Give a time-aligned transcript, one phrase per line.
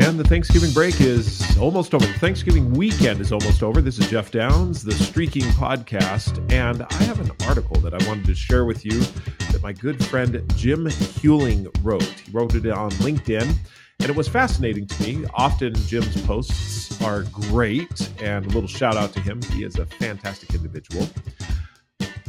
[0.00, 2.06] And the Thanksgiving break is almost over.
[2.06, 3.82] The Thanksgiving weekend is almost over.
[3.82, 8.24] This is Jeff Downs, the Streaking Podcast, and I have an article that I wanted
[8.26, 9.00] to share with you
[9.50, 12.04] that my good friend Jim Huling wrote.
[12.04, 13.52] He wrote it on LinkedIn,
[13.98, 15.26] and it was fascinating to me.
[15.34, 19.42] Often Jim's posts are great, and a little shout out to him.
[19.50, 21.08] He is a fantastic individual.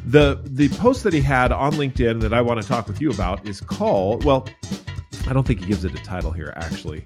[0.07, 3.11] The the post that he had on LinkedIn that I want to talk with you
[3.11, 4.47] about is called well,
[5.27, 7.05] I don't think he gives it a title here actually.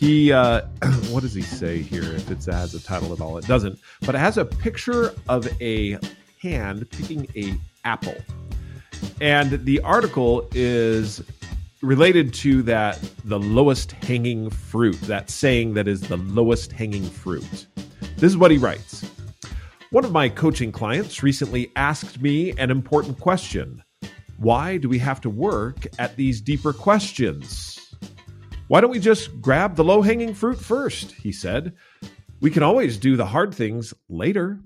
[0.00, 0.62] He uh,
[1.10, 2.02] what does he say here?
[2.02, 3.78] If it has a title at all, it doesn't.
[4.00, 5.98] But it has a picture of a
[6.40, 7.54] hand picking a
[7.84, 8.16] apple,
[9.20, 11.22] and the article is
[11.82, 14.98] related to that the lowest hanging fruit.
[15.02, 17.66] That saying that is the lowest hanging fruit.
[18.16, 19.04] This is what he writes.
[19.90, 23.82] One of my coaching clients recently asked me an important question.
[24.38, 27.69] Why do we have to work at these deeper questions?
[28.70, 31.10] Why don't we just grab the low hanging fruit first?
[31.10, 31.74] He said.
[32.40, 34.60] We can always do the hard things later.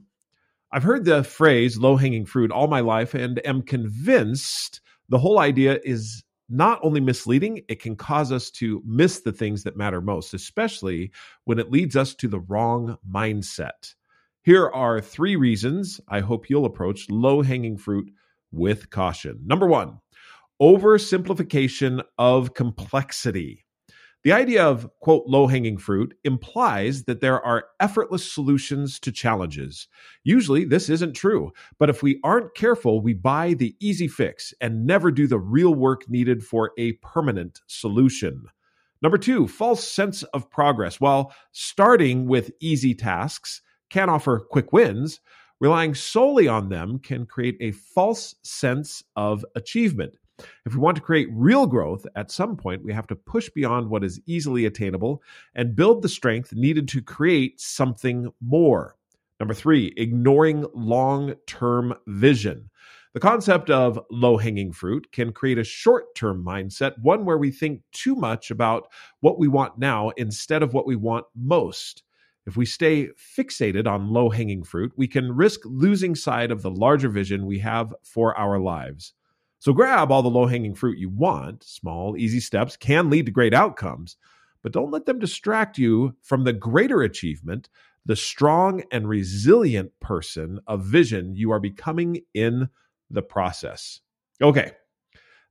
[0.70, 5.38] I've heard the phrase low hanging fruit all my life and am convinced the whole
[5.38, 10.02] idea is not only misleading, it can cause us to miss the things that matter
[10.02, 11.11] most, especially
[11.44, 13.94] when it leads us to the wrong mindset.
[14.42, 18.12] Here are three reasons I hope you'll approach low hanging fruit
[18.52, 19.41] with caution.
[19.46, 19.98] Number one,
[20.61, 23.63] oversimplification of complexity.
[24.25, 29.86] The idea of, quote, low hanging fruit implies that there are effortless solutions to challenges.
[30.22, 34.86] Usually, this isn't true, but if we aren't careful, we buy the easy fix and
[34.86, 38.45] never do the real work needed for a permanent solution.
[39.02, 40.98] Number two, false sense of progress.
[40.98, 45.20] While starting with easy tasks can offer quick wins,
[45.61, 50.17] relying solely on them can create a false sense of achievement.
[50.66, 53.88] If we want to create real growth, at some point we have to push beyond
[53.88, 55.22] what is easily attainable
[55.54, 58.96] and build the strength needed to create something more.
[59.38, 62.70] Number three, ignoring long term vision.
[63.14, 67.52] The concept of low hanging fruit can create a short term mindset, one where we
[67.52, 68.89] think too much about
[69.20, 72.02] what we want now instead of what we want most.
[72.46, 76.70] If we stay fixated on low hanging fruit, we can risk losing sight of the
[76.70, 79.14] larger vision we have for our lives.
[79.64, 81.64] So grab all the low hanging fruit you want.
[81.64, 84.19] Small, easy steps can lead to great outcomes,
[84.63, 87.70] but don't let them distract you from the greater achievement,
[88.05, 92.69] the strong and resilient person of vision you are becoming in
[93.08, 94.02] the process.
[94.42, 94.73] Okay.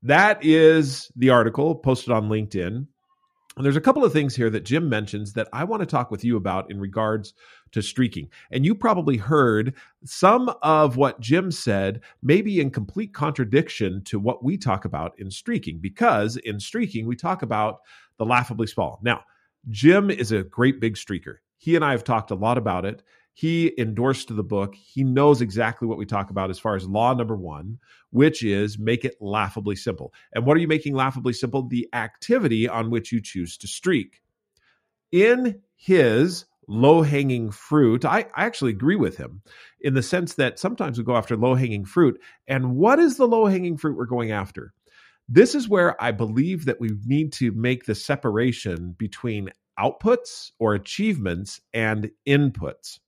[0.04, 2.86] That is the article posted on LinkedIn.
[3.56, 6.24] There's a couple of things here that Jim mentions that I want to talk with
[6.24, 7.36] you about in regards
[7.72, 8.30] to streaking.
[8.52, 14.44] And you probably heard some of what Jim said, maybe in complete contradiction to what
[14.44, 17.82] we talk about in streaking, because in streaking, we talk about
[18.18, 19.00] the laughably small.
[19.04, 19.22] Now,
[19.70, 21.36] Jim is a great big streaker.
[21.58, 23.04] He and I have talked a lot about it.
[23.34, 24.76] He endorsed the book.
[24.76, 27.80] He knows exactly what we talk about as far as law number one,
[28.12, 30.14] which is make it laughably simple.
[30.34, 31.68] And what are you making laughably simple?
[31.68, 34.22] The activity on which you choose to streak.
[35.12, 39.42] In his low hanging fruit, I, I actually agree with him
[39.82, 42.22] in the sense that sometimes we go after low hanging fruit.
[42.48, 44.74] And what is the low hanging fruit we're going after?
[45.28, 50.76] This is where I believe that we need to make the separation between outputs or
[50.76, 53.00] achievements and inputs.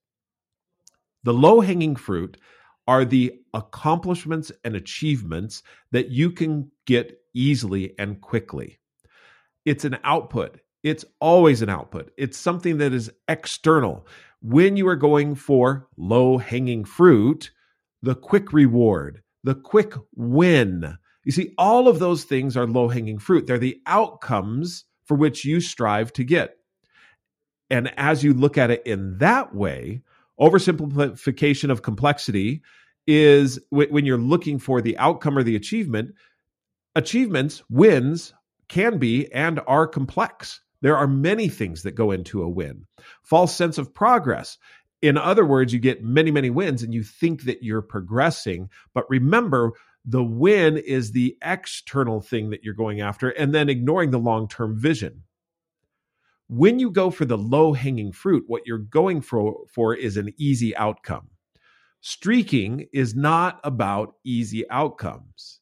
[1.25, 2.37] The low hanging fruit
[2.87, 8.77] are the accomplishments and achievements that you can get easily and quickly.
[9.65, 10.59] It's an output.
[10.83, 12.11] It's always an output.
[12.15, 14.05] It's something that is external.
[14.43, 17.49] When you are going for low hanging fruit,
[18.03, 20.95] the quick reward, the quick win.
[21.23, 23.47] You see, all of those things are low hanging fruit.
[23.47, 26.57] They're the outcomes for which you strive to get.
[27.71, 30.03] And as you look at it in that way,
[30.39, 32.61] oversimplification of complexity
[33.07, 36.13] is when you're looking for the outcome or the achievement
[36.95, 38.33] achievements wins
[38.67, 40.61] can be and are complex.
[40.81, 42.85] There are many things that go into a win.
[43.23, 44.57] False sense of progress.
[45.01, 49.09] In other words you get many many wins and you think that you're progressing but
[49.09, 49.73] remember
[50.07, 54.79] the win is the external thing that you're going after and then ignoring the long-term
[54.79, 55.23] vision
[56.47, 60.33] when you go for the low hanging fruit, what you're going for, for is an
[60.37, 61.29] easy outcome.
[62.01, 65.59] Streaking is not about easy outcomes.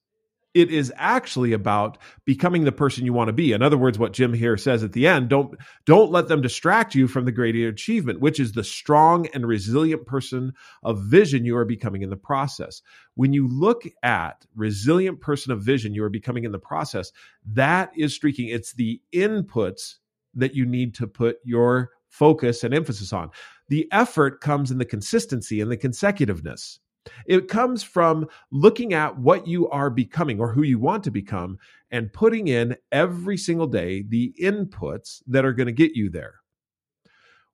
[0.54, 3.54] It is actually about becoming the person you want to be.
[3.54, 6.94] In other words, what Jim here says at the end, don't don't let them distract
[6.94, 10.54] you from the greater achievement, which is the strong and resilient person
[10.84, 12.84] of vision you are becoming in the process.
[13.16, 17.12] When you look at resilient person of vision you are becoming in the process,
[17.54, 18.50] that is streaking.
[18.50, 19.96] It's the inputs
[20.36, 23.30] that you need to put your focus and emphasis on.
[23.70, 26.80] The effort comes in the consistency and the consecutiveness.
[27.26, 31.58] It comes from looking at what you are becoming or who you want to become
[31.92, 36.36] and putting in every single day the inputs that are going to get you there.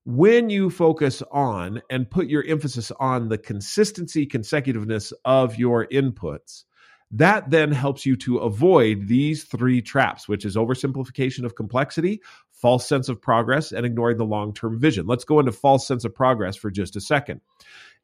[0.05, 6.63] When you focus on and put your emphasis on the consistency, consecutiveness of your inputs,
[7.11, 12.21] that then helps you to avoid these three traps, which is oversimplification of complexity,
[12.51, 15.07] false sense of progress, and ignoring the long term vision.
[15.07, 17.41] Let's go into false sense of progress for just a second.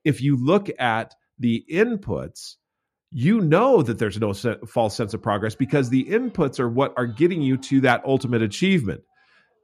[0.04, 2.56] If you look at the inputs,
[3.12, 7.06] you know that there's no false sense of progress because the inputs are what are
[7.06, 9.02] getting you to that ultimate achievement.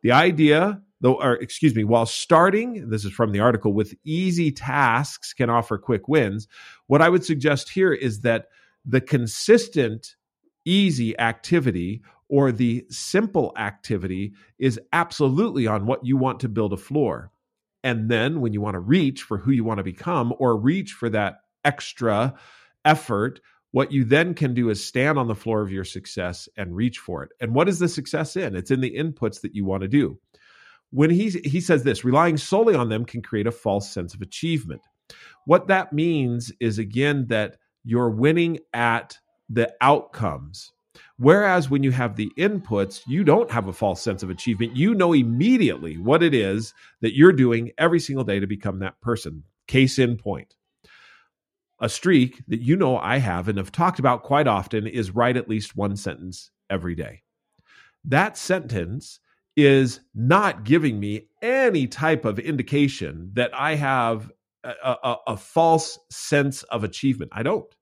[0.03, 4.51] The idea, though, or excuse me, while starting, this is from the article, with easy
[4.51, 6.47] tasks can offer quick wins.
[6.87, 8.45] What I would suggest here is that
[8.85, 10.15] the consistent,
[10.65, 16.77] easy activity or the simple activity is absolutely on what you want to build a
[16.77, 17.31] floor.
[17.83, 20.93] And then when you want to reach for who you want to become or reach
[20.93, 22.33] for that extra
[22.85, 23.41] effort,
[23.71, 26.99] what you then can do is stand on the floor of your success and reach
[26.99, 27.29] for it.
[27.39, 28.55] And what is the success in?
[28.55, 30.19] It's in the inputs that you want to do.
[30.91, 34.21] When he, he says this, relying solely on them can create a false sense of
[34.21, 34.81] achievement.
[35.45, 39.17] What that means is, again, that you're winning at
[39.49, 40.71] the outcomes.
[41.17, 44.75] Whereas when you have the inputs, you don't have a false sense of achievement.
[44.75, 48.99] You know immediately what it is that you're doing every single day to become that
[49.01, 49.43] person.
[49.67, 50.55] Case in point.
[51.79, 55.37] A streak that you know I have and have talked about quite often is write
[55.37, 57.23] at least one sentence every day.
[58.05, 59.19] That sentence
[59.55, 64.31] is not giving me any type of indication that I have
[64.63, 67.31] a, a, a false sense of achievement.
[67.33, 67.73] I don't.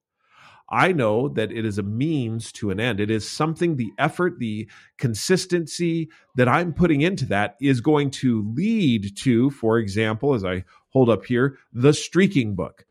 [0.71, 2.99] I know that it is a means to an end.
[2.99, 8.47] It is something, the effort, the consistency that I'm putting into that is going to
[8.53, 12.85] lead to, for example, as I hold up here, the streaking book.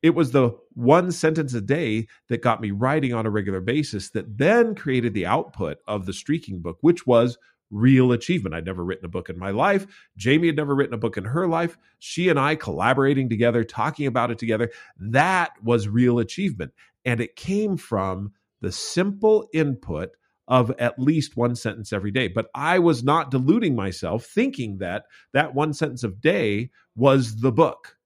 [0.00, 4.10] It was the one sentence a day that got me writing on a regular basis
[4.10, 7.38] that then created the output of the streaking book, which was
[7.72, 8.54] real achievement.
[8.54, 9.86] I'd never written a book in my life.
[10.16, 11.76] Jamie had never written a book in her life.
[11.98, 16.72] She and I collaborating together, talking about it together, that was real achievement.
[17.04, 20.10] And it came from the simple input
[20.46, 22.28] of at least one sentence every day.
[22.28, 27.52] But I was not deluding myself thinking that that one sentence of day was the
[27.52, 27.96] book.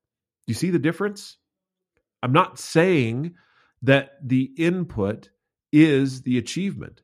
[0.47, 1.39] Do you see the difference?
[2.23, 3.35] I'm not saying
[3.83, 5.31] that the input
[5.73, 7.03] is the achievement.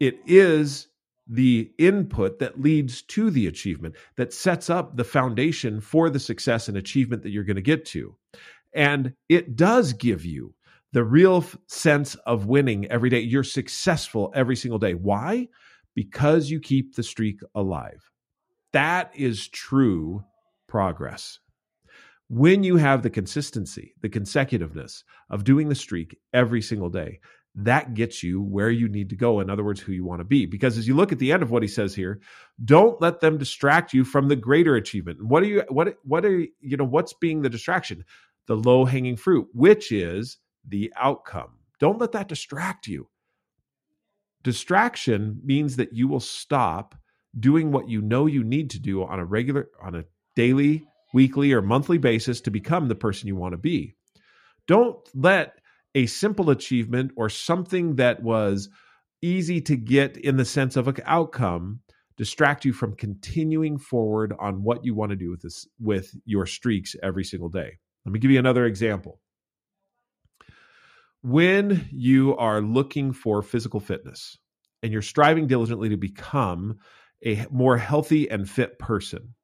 [0.00, 0.88] It is
[1.26, 6.68] the input that leads to the achievement, that sets up the foundation for the success
[6.68, 8.16] and achievement that you're going to get to.
[8.72, 10.54] And it does give you
[10.92, 13.20] the real sense of winning every day.
[13.20, 14.94] You're successful every single day.
[14.94, 15.48] Why?
[15.94, 18.10] Because you keep the streak alive.
[18.72, 20.24] That is true
[20.68, 21.38] progress.
[22.28, 27.20] When you have the consistency, the consecutiveness of doing the streak every single day,
[27.56, 29.40] that gets you where you need to go.
[29.40, 30.44] In other words, who you want to be.
[30.44, 32.20] Because as you look at the end of what he says here,
[32.64, 35.24] don't let them distract you from the greater achievement.
[35.24, 38.04] What are you, what, what are, you know, what's being the distraction?
[38.46, 40.36] The low hanging fruit, which is
[40.68, 41.58] the outcome.
[41.80, 43.08] Don't let that distract you.
[44.42, 46.94] Distraction means that you will stop
[47.38, 50.04] doing what you know you need to do on a regular, on a
[50.36, 53.94] daily, weekly, or monthly basis to become the person you want to be.
[54.66, 55.58] Don't let
[55.96, 58.68] a simple achievement or something that was
[59.22, 61.80] easy to get in the sense of an outcome
[62.18, 66.44] distract you from continuing forward on what you want to do with this with your
[66.46, 67.78] streaks every single day.
[68.04, 69.20] Let me give you another example.
[71.22, 74.36] When you are looking for physical fitness
[74.82, 76.76] and you're striving diligently to become
[77.24, 79.34] a more healthy and fit person,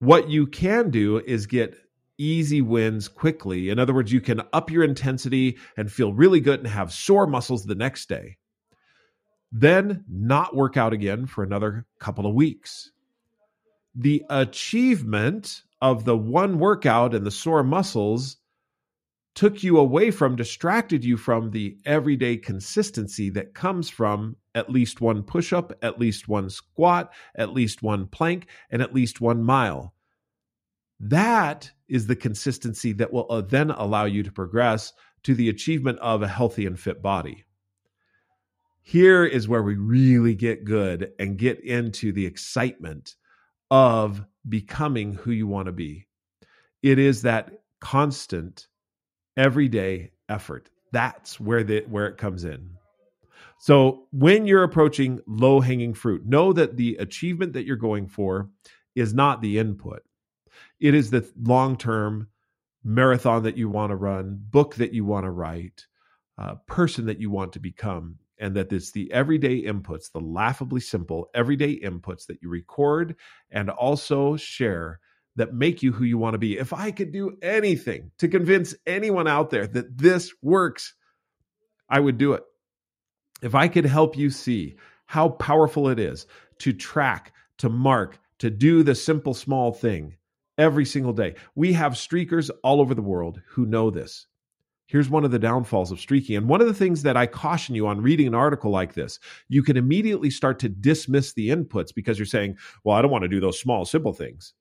[0.00, 1.76] what you can do is get
[2.18, 3.68] easy wins quickly.
[3.68, 7.26] In other words, you can up your intensity and feel really good and have sore
[7.26, 8.38] muscles the next day.
[9.52, 12.90] Then not work out again for another couple of weeks.
[13.94, 18.38] The achievement of the one workout and the sore muscles
[19.34, 25.00] took you away from, distracted you from the everyday consistency that comes from at least
[25.00, 29.42] one push up, at least one squat, at least one plank, and at least one
[29.42, 29.92] mile.
[31.00, 34.92] That is the consistency that will uh, then allow you to progress
[35.24, 37.44] to the achievement of a healthy and fit body.
[38.82, 43.16] Here is where we really get good and get into the excitement
[43.70, 46.06] of becoming who you want to be.
[46.82, 47.50] It is that
[47.80, 48.68] constant,
[49.36, 50.70] everyday effort.
[50.92, 52.70] That's where the where it comes in.
[53.58, 58.50] So when you're approaching low hanging fruit, know that the achievement that you're going for
[58.94, 60.02] is not the input.
[60.80, 62.28] It is the long term
[62.84, 65.86] marathon that you want to run, book that you want to write,
[66.38, 68.18] uh, person that you want to become.
[68.38, 73.16] And that it's the everyday inputs, the laughably simple everyday inputs that you record
[73.50, 75.00] and also share
[75.36, 76.58] that make you who you want to be.
[76.58, 80.94] If I could do anything to convince anyone out there that this works,
[81.88, 82.42] I would do it.
[83.42, 86.26] If I could help you see how powerful it is
[86.58, 90.14] to track, to mark, to do the simple small thing
[90.58, 91.34] every single day.
[91.54, 94.26] We have streakers all over the world who know this.
[94.88, 96.36] Here's one of the downfalls of streaking.
[96.36, 99.18] And one of the things that I caution you on reading an article like this,
[99.48, 103.22] you can immediately start to dismiss the inputs because you're saying, well, I don't want
[103.22, 104.54] to do those small, simple things.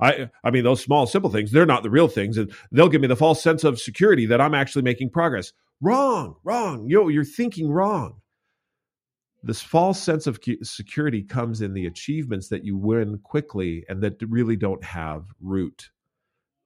[0.00, 2.38] I, I mean, those small, simple things, they're not the real things.
[2.38, 5.52] And they'll give me the false sense of security that I'm actually making progress.
[5.82, 6.88] Wrong, wrong.
[6.88, 8.20] Yo, you're thinking wrong.
[9.42, 14.20] This false sense of security comes in the achievements that you win quickly and that
[14.28, 15.90] really don't have root.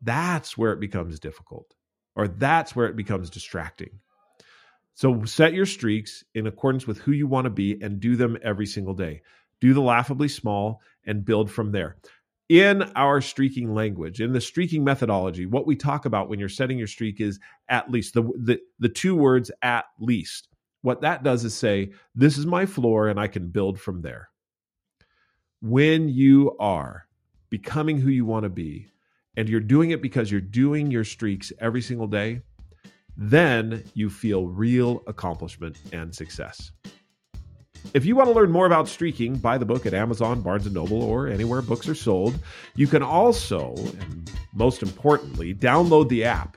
[0.01, 1.75] That's where it becomes difficult,
[2.17, 4.01] or that's where it becomes distracting.
[4.95, 8.37] So set your streaks in accordance with who you want to be and do them
[8.43, 9.23] every single day.
[9.61, 11.97] Do the laughably small and build from there
[12.53, 16.77] in our streaking language, in the streaking methodology, what we talk about when you're setting
[16.77, 20.49] your streak is at least the, the, the two words at least.
[20.83, 24.29] What that does is say, this is my floor and I can build from there.
[25.61, 27.07] When you are
[27.51, 28.89] becoming who you want to be,
[29.37, 32.43] and you're doing it because you're doing your streaks every single day,
[33.17, 36.73] then you feel real accomplishment and success.
[37.95, 40.73] If you want to learn more about streaking, buy the book at Amazon, Barnes &
[40.73, 42.39] Noble, or anywhere books are sold.
[42.75, 46.57] You can also, and most importantly, download the app.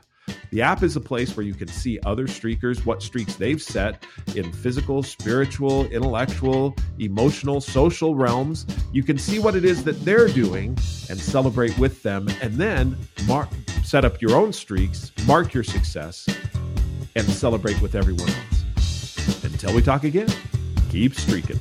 [0.52, 4.06] The app is a place where you can see other streakers, what streaks they've set
[4.36, 8.66] in physical, spiritual, intellectual, emotional, social realms.
[8.92, 10.70] You can see what it is that they're doing
[11.10, 12.98] and celebrate with them, and then
[13.28, 13.50] mark,
[13.84, 16.28] set up your own streaks, mark your success,
[17.16, 19.44] and celebrate with everyone else.
[19.44, 20.28] Until we talk again
[20.96, 21.60] keep streaking.